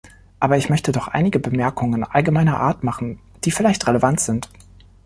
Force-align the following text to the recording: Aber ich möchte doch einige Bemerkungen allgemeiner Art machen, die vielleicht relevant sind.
Aber 0.39 0.57
ich 0.57 0.71
möchte 0.71 0.91
doch 0.91 1.07
einige 1.09 1.37
Bemerkungen 1.37 2.03
allgemeiner 2.03 2.59
Art 2.59 2.83
machen, 2.83 3.19
die 3.45 3.51
vielleicht 3.51 3.85
relevant 3.85 4.19
sind. 4.19 4.49